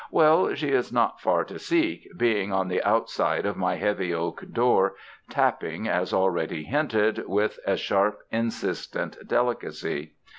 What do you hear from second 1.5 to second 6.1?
seek, being on the outside of my heavy oak door, tapping,